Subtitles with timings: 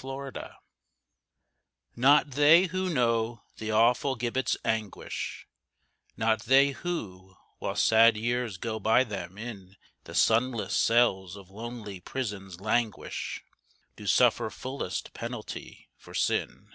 [0.00, 0.52] THE PUNISHED
[1.96, 5.44] Not they who know the awful gibbet's anguish,
[6.16, 9.74] Not they who, while sad years go by them, in
[10.04, 13.42] The sunless cells of lonely prisons languish,
[13.96, 16.72] Do suffer fullest penalty for sin.